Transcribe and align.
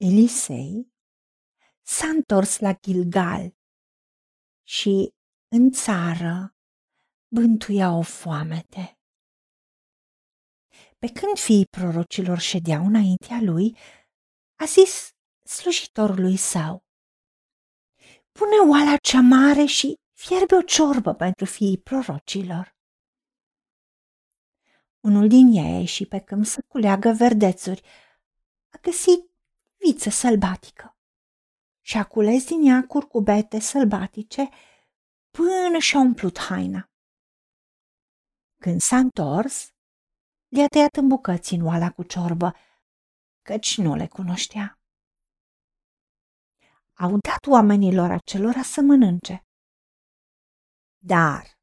Elisei 0.00 0.92
s-a 1.82 2.06
întors 2.06 2.58
la 2.58 2.72
Gilgal 2.72 3.56
și 4.62 5.14
în 5.48 5.70
țară 5.70 6.56
bântuia 7.34 7.90
o 7.92 8.02
foamete. 8.02 8.98
Pe 10.98 11.06
când 11.06 11.38
fiii 11.38 11.66
prorocilor 11.66 12.38
ședeau 12.38 12.84
înaintea 12.86 13.40
lui, 13.42 13.76
a 14.54 14.64
zis 14.64 15.10
slujitorului 15.44 16.36
său, 16.36 16.84
Pune 18.32 18.70
oala 18.70 18.96
cea 18.96 19.20
mare 19.20 19.64
și 19.64 19.94
fierbe 20.12 20.54
o 20.54 20.62
ciorbă 20.62 21.14
pentru 21.14 21.44
fiii 21.44 21.78
prorocilor. 21.78 22.76
Unul 25.00 25.28
din 25.28 25.46
ei 25.46 25.74
a 25.74 25.78
ieșit 25.78 26.08
pe 26.08 26.20
câmp 26.20 26.44
să 26.44 26.60
culeagă 26.68 27.10
verdețuri. 27.12 27.82
A 28.68 28.78
găsit 28.82 29.27
viță 29.78 30.10
sălbatică 30.10 30.96
și 31.80 31.96
a 31.96 32.04
cules 32.04 32.46
din 32.46 32.66
ea 32.66 32.86
curcubete 32.86 33.58
sălbatice 33.58 34.48
până 35.30 35.78
și-a 35.78 35.98
umplut 35.98 36.38
haina. 36.38 36.90
Când 38.60 38.80
s-a 38.80 38.96
întors, 38.98 39.68
le-a 40.48 40.66
tăiat 40.66 40.96
în 40.96 41.08
bucăți 41.08 41.54
în 41.54 41.66
oala 41.66 41.90
cu 41.90 42.02
ciorbă, 42.02 42.54
căci 43.42 43.78
nu 43.78 43.94
le 43.94 44.06
cunoștea. 44.06 44.78
Au 46.94 47.10
dat 47.10 47.46
oamenilor 47.46 48.10
acelora 48.10 48.62
să 48.62 48.80
mănânce. 48.80 49.46
Dar 50.98 51.58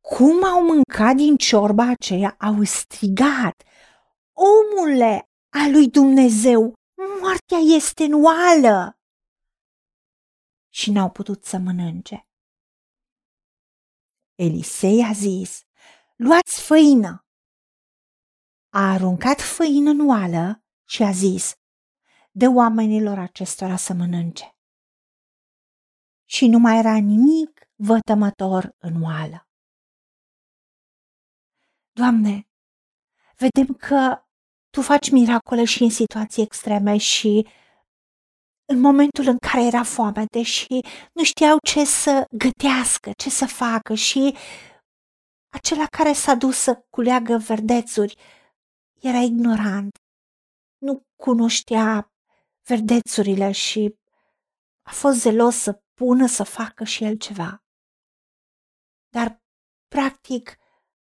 cum 0.00 0.44
au 0.44 0.64
mâncat 0.64 1.16
din 1.16 1.36
ciorba 1.36 1.88
aceea, 1.90 2.34
au 2.38 2.62
strigat, 2.62 3.62
Omule 4.32 5.28
a 5.48 5.68
lui 5.70 5.88
Dumnezeu, 5.90 6.74
moartea 7.20 7.58
este 7.76 8.04
în 8.04 8.24
oală! 8.24 9.00
Și 10.68 10.90
n-au 10.90 11.10
putut 11.10 11.44
să 11.44 11.56
mănânce. 11.56 12.28
Elisei 14.34 15.04
a 15.04 15.12
zis, 15.12 15.62
luați 16.16 16.66
făină. 16.66 17.26
A 18.68 18.92
aruncat 18.92 19.40
făină 19.40 19.90
în 19.90 20.08
oală 20.08 20.64
și 20.84 21.02
a 21.02 21.10
zis, 21.10 21.54
de 22.30 22.46
oamenilor 22.46 23.18
acestora 23.18 23.76
să 23.76 23.92
mănânce. 23.92 24.56
Și 26.24 26.46
nu 26.46 26.58
mai 26.58 26.78
era 26.78 26.96
nimic 26.96 27.68
vătămător 27.74 28.74
în 28.78 29.02
oală. 29.02 29.48
Doamne, 31.92 32.48
vedem 33.36 33.74
că 33.74 34.25
Tu 34.76 34.82
faci 34.82 35.10
miracole 35.10 35.64
și 35.64 35.82
în 35.82 35.90
situații 35.90 36.42
extreme 36.42 36.96
și 36.96 37.48
în 38.72 38.80
momentul 38.80 39.26
în 39.26 39.36
care 39.38 39.66
era 39.66 39.82
foame, 39.82 40.24
deși 40.30 40.78
nu 41.12 41.24
știau 41.24 41.56
ce 41.66 41.84
să 41.84 42.24
gătească, 42.30 43.10
ce 43.16 43.30
să 43.30 43.46
facă 43.46 43.94
și 43.94 44.36
acela 45.52 45.86
care 45.86 46.12
s-a 46.12 46.34
dus 46.34 46.56
să 46.56 46.84
culeagă 46.90 47.36
verdețuri 47.36 48.16
era 49.00 49.18
ignorant, 49.18 49.96
nu 50.78 51.02
cunoștea 51.22 52.10
verdețurile 52.68 53.52
și 53.52 53.94
a 54.82 54.90
fost 54.90 55.18
zelos 55.20 55.56
să 55.56 55.80
pună 55.94 56.26
să 56.26 56.42
facă 56.42 56.84
și 56.84 57.04
el 57.04 57.16
ceva. 57.16 57.62
Dar, 59.08 59.40
practic, 59.88 60.56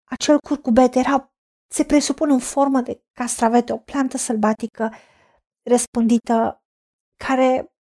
acel 0.04 0.38
curcubet 0.38 0.94
era, 0.94 1.33
se 1.68 1.84
presupune, 1.84 2.32
în 2.32 2.38
formă 2.38 2.80
de 2.80 3.02
castravete, 3.12 3.72
o 3.72 3.78
plantă 3.78 4.16
sălbatică 4.16 4.94
răspândită 5.62 6.62
care 7.16 7.72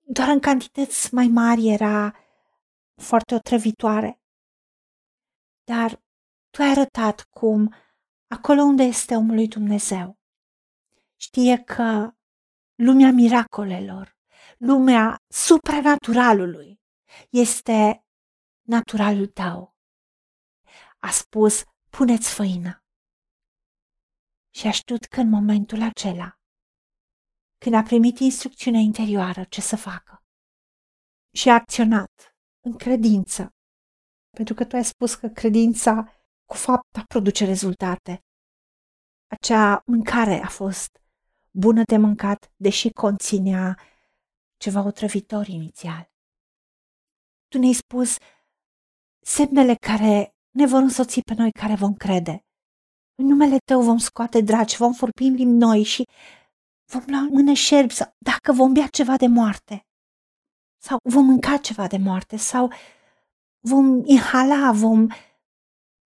doar 0.00 0.28
în 0.28 0.40
cantități 0.40 1.14
mai 1.14 1.26
mari 1.26 1.68
era 1.68 2.14
foarte 3.02 3.34
otrăvitoare. 3.34 4.20
Dar 5.64 6.02
tu 6.50 6.62
ai 6.62 6.70
arătat 6.70 7.26
cum 7.30 7.74
acolo 8.26 8.62
unde 8.62 8.82
este 8.82 9.14
omul 9.14 9.34
lui 9.34 9.48
Dumnezeu 9.48 10.18
știe 11.20 11.56
că 11.58 12.12
lumea 12.74 13.10
miracolelor, 13.10 14.16
lumea 14.58 15.16
supranaturalului 15.28 16.80
este 17.30 18.04
naturalul 18.62 19.26
tău 19.26 19.76
a 20.98 21.10
spus, 21.10 21.64
puneți 21.90 22.34
făină. 22.34 22.77
Și 24.50 24.66
a 24.66 24.70
știut 24.70 25.04
că 25.04 25.20
în 25.20 25.28
momentul 25.28 25.82
acela, 25.82 26.38
când 27.58 27.74
a 27.74 27.82
primit 27.82 28.18
instrucțiunea 28.18 28.80
interioară 28.80 29.44
ce 29.44 29.60
să 29.60 29.76
facă, 29.76 30.22
și 31.34 31.48
a 31.48 31.54
acționat 31.54 32.36
în 32.60 32.76
credință, 32.76 33.54
pentru 34.30 34.54
că 34.54 34.64
tu 34.64 34.76
ai 34.76 34.84
spus 34.84 35.14
că 35.14 35.28
credința 35.28 36.12
cu 36.44 36.56
fapta 36.56 37.04
produce 37.08 37.44
rezultate. 37.44 38.24
Acea 39.26 39.82
mâncare 39.86 40.42
a 40.42 40.48
fost 40.48 41.00
bună 41.50 41.82
de 41.84 41.96
mâncat, 41.96 42.52
deși 42.56 42.90
conținea 42.90 43.78
ceva 44.56 44.82
otrăvitor 44.82 45.46
inițial. 45.46 46.10
Tu 47.48 47.58
ne-ai 47.58 47.72
spus 47.72 48.16
semnele 49.20 49.74
care 49.74 50.34
ne 50.50 50.66
vor 50.66 50.80
însoți 50.80 51.20
pe 51.20 51.34
noi 51.34 51.52
care 51.52 51.74
vom 51.74 51.94
crede. 51.94 52.47
În 53.22 53.26
numele 53.26 53.58
Tău 53.64 53.82
vom 53.82 53.98
scoate 53.98 54.40
dragi, 54.40 54.76
vom 54.76 54.92
vorbi 54.92 55.24
în 55.24 55.34
limbi 55.34 55.64
noi 55.64 55.82
și 55.82 56.04
vom 56.92 57.02
lua 57.06 57.28
mână 57.30 57.52
șerbi 57.52 57.94
sau 57.94 58.14
dacă 58.18 58.52
vom 58.52 58.72
bea 58.72 58.86
ceva 58.86 59.16
de 59.16 59.26
moarte 59.26 59.86
sau 60.82 60.98
vom 61.02 61.24
mânca 61.24 61.56
ceva 61.56 61.86
de 61.86 61.96
moarte 61.96 62.36
sau 62.36 62.72
vom 63.60 64.02
inhala, 64.04 64.72
vom 64.72 65.06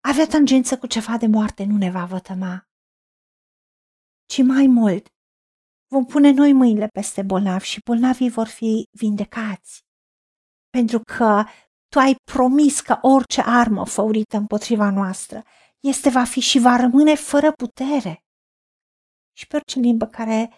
avea 0.09 0.27
tangență 0.27 0.79
cu 0.79 0.87
ceva 0.87 1.17
de 1.17 1.27
moarte, 1.27 1.65
nu 1.65 1.77
ne 1.77 1.91
va 1.91 2.05
vătăma. 2.05 2.67
Ci 4.27 4.43
mai 4.43 4.67
mult, 4.67 5.07
vom 5.87 6.05
pune 6.05 6.31
noi 6.31 6.53
mâinile 6.53 6.87
peste 6.87 7.23
bolnavi 7.23 7.65
și 7.65 7.81
bolnavii 7.85 8.31
vor 8.31 8.47
fi 8.47 8.89
vindecați. 8.91 9.81
Pentru 10.71 11.01
că 11.01 11.45
tu 11.89 11.99
ai 11.99 12.15
promis 12.33 12.81
că 12.81 12.99
orice 13.03 13.43
armă 13.45 13.87
făurită 13.87 14.37
împotriva 14.37 14.91
noastră 14.91 15.45
este, 15.83 16.09
va 16.11 16.25
fi 16.25 16.41
și 16.41 16.59
va 16.59 16.77
rămâne 16.77 17.15
fără 17.15 17.53
putere. 17.53 18.25
Și 19.33 19.47
pe 19.47 19.57
orice 19.57 19.79
limbă 19.79 20.07
care 20.07 20.51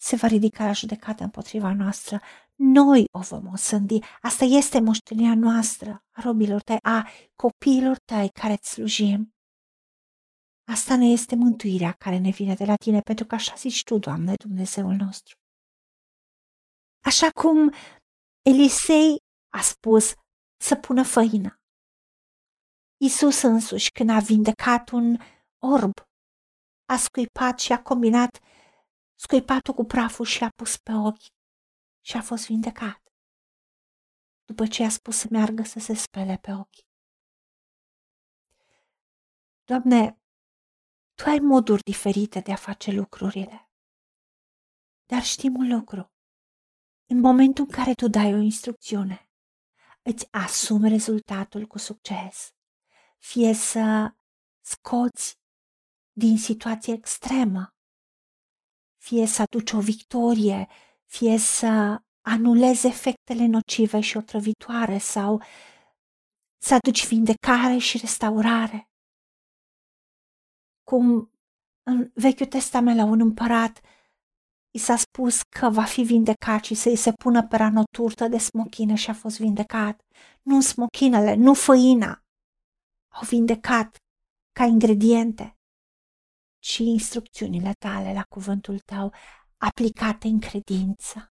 se 0.00 0.16
va 0.16 0.26
ridica 0.26 0.64
la 0.64 0.72
judecată 0.72 1.24
împotriva 1.24 1.72
noastră, 1.72 2.20
noi 2.54 3.04
o 3.10 3.20
vom 3.20 3.46
osândi. 3.52 3.98
Asta 4.20 4.44
este 4.44 4.80
moștenirea 4.80 5.34
noastră, 5.34 6.04
a 6.10 6.20
robilor 6.20 6.62
tăi, 6.62 6.78
a 6.82 7.08
copiilor 7.34 7.96
tăi 8.04 8.28
care 8.28 8.52
îți 8.52 8.70
slujim. 8.70 9.34
Asta 10.72 10.96
ne 10.96 11.06
este 11.06 11.34
mântuirea 11.34 11.92
care 11.92 12.18
ne 12.18 12.30
vine 12.30 12.54
de 12.54 12.64
la 12.64 12.74
tine, 12.76 13.00
pentru 13.00 13.24
că 13.26 13.34
așa 13.34 13.54
zici 13.54 13.84
tu, 13.84 13.98
Doamne, 13.98 14.34
Dumnezeul 14.34 14.94
nostru. 14.94 15.34
Așa 17.04 17.30
cum 17.30 17.72
Elisei 18.42 19.16
a 19.54 19.60
spus, 19.60 20.14
să 20.60 20.74
pună 20.74 21.02
făină. 21.02 21.60
Isus 22.96 23.42
însuși, 23.42 23.90
când 23.90 24.10
a 24.10 24.18
vindecat 24.18 24.90
un 24.90 25.16
orb, 25.58 25.94
a 26.84 26.96
scuipat 26.96 27.58
și 27.58 27.72
a 27.72 27.82
combinat 27.82 28.38
scuipatul 29.14 29.74
cu 29.74 29.84
praful 29.84 30.24
și 30.24 30.44
a 30.44 30.50
pus 30.56 30.76
pe 30.76 30.92
ochi 30.92 31.34
și 32.00 32.16
a 32.16 32.22
fost 32.22 32.46
vindecat. 32.46 33.02
După 34.44 34.66
ce 34.66 34.84
a 34.84 34.88
spus 34.88 35.16
să 35.16 35.26
meargă 35.30 35.62
să 35.62 35.78
se 35.78 35.94
spele 35.94 36.36
pe 36.36 36.52
ochi. 36.52 36.84
Doamne, 39.64 40.20
Tu 41.14 41.24
ai 41.28 41.38
moduri 41.38 41.82
diferite 41.82 42.40
de 42.40 42.52
a 42.52 42.56
face 42.56 42.90
lucrurile. 42.90 43.70
Dar 45.04 45.22
știm 45.22 45.54
un 45.54 45.68
lucru. 45.76 46.12
În 47.06 47.20
momentul 47.20 47.64
în 47.64 47.70
care 47.70 47.94
Tu 47.94 48.08
dai 48.08 48.34
o 48.34 48.36
instrucțiune, 48.36 49.30
îți 50.02 50.28
asumi 50.30 50.88
rezultatul 50.88 51.66
cu 51.66 51.78
succes, 51.78 52.55
fie 53.18 53.52
să 53.52 54.14
scoți 54.60 55.38
din 56.12 56.38
situație 56.38 56.92
extremă, 56.92 57.74
fie 59.02 59.26
să 59.26 59.42
aduci 59.42 59.72
o 59.72 59.80
victorie, 59.80 60.68
fie 61.04 61.38
să 61.38 62.02
anulezi 62.20 62.86
efectele 62.86 63.46
nocive 63.46 64.00
și 64.00 64.16
otrăvitoare 64.16 64.98
sau 64.98 65.42
să 66.58 66.74
aduci 66.74 67.06
vindecare 67.06 67.76
și 67.76 67.98
restaurare. 67.98 68.90
Cum 70.82 71.30
în 71.82 72.10
Vechiul 72.14 72.46
Testament 72.46 72.96
la 72.96 73.04
un 73.04 73.20
împărat 73.20 73.80
i 74.70 74.78
s-a 74.78 74.96
spus 74.96 75.42
că 75.42 75.70
va 75.70 75.84
fi 75.84 76.02
vindecat 76.02 76.64
și 76.64 76.74
să-i 76.74 76.96
se 76.96 77.12
pună 77.12 77.46
pe 77.46 77.56
rană 77.56 77.80
o 77.80 77.84
turtă 77.90 78.28
de 78.28 78.38
smochină 78.38 78.94
și 78.94 79.10
a 79.10 79.14
fost 79.14 79.38
vindecat. 79.38 80.00
Nu 80.42 80.60
smochinele, 80.60 81.34
nu 81.34 81.54
făina. 81.54 82.25
Au 83.16 83.22
vindecat 83.22 83.96
ca 84.52 84.64
ingrediente, 84.64 85.58
ci 86.58 86.78
instrucțiunile 86.78 87.72
tale 87.78 88.12
la 88.12 88.22
cuvântul 88.22 88.78
tău 88.78 89.14
aplicate 89.56 90.26
în 90.28 90.40
credință. 90.40 91.32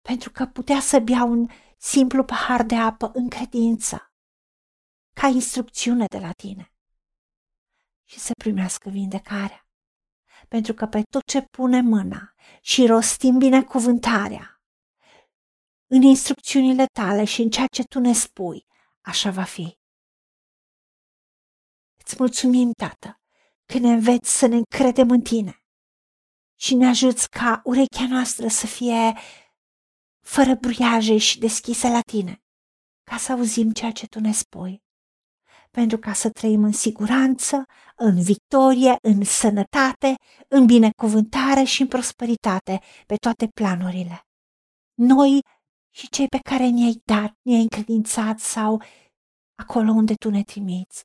Pentru 0.00 0.30
că 0.30 0.46
putea 0.46 0.80
să 0.80 0.98
bea 0.98 1.24
un 1.24 1.48
simplu 1.78 2.24
pahar 2.24 2.62
de 2.64 2.74
apă 2.74 3.10
în 3.14 3.28
credință, 3.28 4.12
ca 5.14 5.26
instrucțiune 5.26 6.04
de 6.06 6.18
la 6.18 6.32
tine 6.32 6.72
și 8.04 8.18
să 8.18 8.32
primească 8.32 8.90
vindecarea. 8.90 9.66
Pentru 10.48 10.74
că 10.74 10.86
pe 10.86 11.02
tot 11.02 11.24
ce 11.24 11.42
pune 11.42 11.80
mâna 11.80 12.34
și 12.60 12.86
rostim 12.86 13.38
binecuvântarea, 13.38 14.60
în 15.86 16.02
instrucțiunile 16.02 16.86
tale 16.92 17.24
și 17.24 17.42
în 17.42 17.50
ceea 17.50 17.66
ce 17.66 17.82
tu 17.82 17.98
ne 17.98 18.12
spui, 18.12 18.66
așa 19.00 19.30
va 19.30 19.44
fi. 19.44 19.80
Îți 22.04 22.16
mulțumim, 22.18 22.72
Tată, 22.72 23.20
că 23.66 23.78
ne 23.78 23.92
înveți 23.92 24.38
să 24.38 24.46
ne 24.46 24.56
încredem 24.56 25.10
în 25.10 25.20
tine 25.20 25.62
și 26.60 26.74
ne 26.74 26.86
ajuți 26.86 27.28
ca 27.28 27.60
urechea 27.64 28.06
noastră 28.08 28.48
să 28.48 28.66
fie 28.66 29.12
fără 30.20 30.54
bruiaje 30.54 31.16
și 31.16 31.38
deschisă 31.38 31.88
la 31.88 32.00
tine, 32.00 32.42
ca 33.10 33.16
să 33.16 33.32
auzim 33.32 33.72
ceea 33.72 33.90
ce 33.90 34.06
tu 34.06 34.20
ne 34.20 34.32
spui, 34.32 34.82
pentru 35.70 35.98
ca 35.98 36.12
să 36.12 36.30
trăim 36.30 36.64
în 36.64 36.72
siguranță, 36.72 37.64
în 37.96 38.22
victorie, 38.22 38.96
în 39.02 39.24
sănătate, 39.24 40.14
în 40.48 40.66
binecuvântare 40.66 41.62
și 41.64 41.82
în 41.82 41.88
prosperitate 41.88 42.80
pe 43.06 43.14
toate 43.16 43.46
planurile. 43.46 44.26
Noi 44.94 45.40
și 45.94 46.08
cei 46.08 46.26
pe 46.26 46.38
care 46.38 46.68
ne-ai 46.68 47.00
dat, 47.04 47.32
ne-ai 47.42 47.60
încredințat 47.60 48.38
sau 48.38 48.82
acolo 49.54 49.90
unde 49.90 50.14
tu 50.14 50.30
ne 50.30 50.42
trimiți. 50.42 51.04